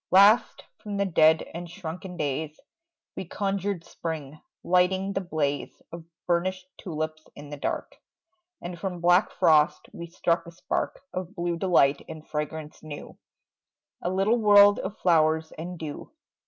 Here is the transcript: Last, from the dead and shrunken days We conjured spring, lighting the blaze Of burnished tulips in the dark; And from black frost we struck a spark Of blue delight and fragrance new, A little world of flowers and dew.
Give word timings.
Last, 0.09 0.63
from 0.79 0.97
the 0.97 1.05
dead 1.05 1.43
and 1.53 1.69
shrunken 1.69 2.17
days 2.17 2.59
We 3.15 3.23
conjured 3.25 3.83
spring, 3.83 4.41
lighting 4.63 5.13
the 5.13 5.21
blaze 5.21 5.79
Of 5.91 6.05
burnished 6.25 6.67
tulips 6.79 7.27
in 7.35 7.51
the 7.51 7.57
dark; 7.57 7.97
And 8.63 8.79
from 8.79 8.99
black 8.99 9.29
frost 9.31 9.89
we 9.93 10.07
struck 10.07 10.47
a 10.47 10.51
spark 10.51 11.01
Of 11.13 11.35
blue 11.35 11.55
delight 11.55 12.03
and 12.09 12.27
fragrance 12.27 12.81
new, 12.81 13.19
A 14.01 14.09
little 14.09 14.37
world 14.39 14.79
of 14.79 14.97
flowers 14.97 15.51
and 15.51 15.77
dew. 15.77 16.09